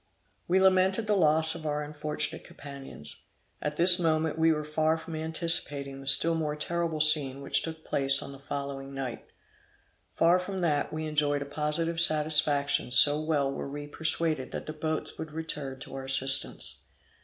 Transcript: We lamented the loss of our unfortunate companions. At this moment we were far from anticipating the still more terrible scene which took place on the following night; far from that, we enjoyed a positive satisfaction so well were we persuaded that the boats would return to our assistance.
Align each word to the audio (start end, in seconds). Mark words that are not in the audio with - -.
We 0.47 0.59
lamented 0.59 1.05
the 1.05 1.15
loss 1.15 1.53
of 1.53 1.67
our 1.67 1.83
unfortunate 1.83 2.43
companions. 2.43 3.25
At 3.61 3.77
this 3.77 3.99
moment 3.99 4.35
we 4.35 4.51
were 4.51 4.63
far 4.63 4.97
from 4.97 5.15
anticipating 5.15 6.01
the 6.01 6.07
still 6.07 6.33
more 6.33 6.55
terrible 6.55 6.99
scene 6.99 7.39
which 7.39 7.61
took 7.61 7.85
place 7.85 8.19
on 8.19 8.31
the 8.31 8.39
following 8.39 8.95
night; 8.95 9.23
far 10.11 10.39
from 10.39 10.57
that, 10.61 10.91
we 10.91 11.05
enjoyed 11.05 11.43
a 11.43 11.45
positive 11.45 12.01
satisfaction 12.01 12.89
so 12.89 13.21
well 13.21 13.51
were 13.51 13.69
we 13.69 13.85
persuaded 13.85 14.49
that 14.53 14.65
the 14.65 14.73
boats 14.73 15.19
would 15.19 15.33
return 15.33 15.79
to 15.81 15.93
our 15.93 16.05
assistance. 16.05 16.85